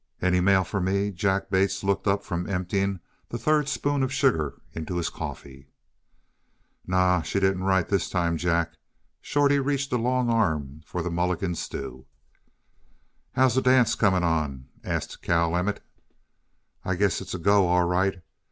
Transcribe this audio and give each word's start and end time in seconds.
"Any 0.19 0.39
mail 0.41 0.63
for 0.63 0.81
me?" 0.81 1.11
Jack 1.11 1.51
Bates 1.51 1.83
looked 1.83 2.07
up 2.07 2.23
from 2.23 2.49
emptying 2.49 3.01
the 3.29 3.37
third 3.37 3.69
spoon 3.69 4.01
of 4.01 4.11
sugar 4.11 4.59
into 4.73 4.97
his 4.97 5.09
coffee. 5.11 5.67
"Naw 6.87 7.21
she 7.21 7.39
didn't 7.39 7.65
write 7.65 7.89
this 7.89 8.09
time, 8.09 8.35
Jack." 8.35 8.73
Shorty 9.21 9.59
reached 9.59 9.93
a 9.93 9.97
long 9.99 10.27
arm 10.27 10.81
for 10.87 11.03
the 11.03 11.11
"Mulligan 11.11 11.53
stew." 11.53 12.07
"How's 13.33 13.53
the 13.53 13.61
dance 13.61 13.93
coming 13.93 14.23
on?" 14.23 14.69
asked 14.83 15.21
Cal 15.21 15.55
Emmett. 15.55 15.83
"I 16.83 16.95
guess 16.95 17.21
it's 17.21 17.35
a 17.35 17.37
go, 17.37 17.67
all 17.67 17.83
right. 17.85 18.23